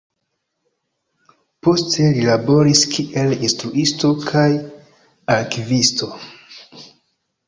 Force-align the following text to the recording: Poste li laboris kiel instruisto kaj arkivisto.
Poste 1.65 2.07
li 2.15 2.23
laboris 2.29 2.81
kiel 2.93 3.35
instruisto 3.49 4.11
kaj 4.31 4.47
arkivisto. 5.35 6.11